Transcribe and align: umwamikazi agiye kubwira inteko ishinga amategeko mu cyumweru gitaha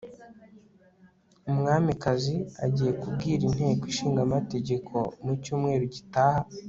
umwamikazi 1.51 2.35
agiye 2.65 2.91
kubwira 3.01 3.41
inteko 3.49 3.83
ishinga 3.91 4.19
amategeko 4.27 4.93
mu 5.23 5.33
cyumweru 5.43 5.85
gitaha 5.95 6.45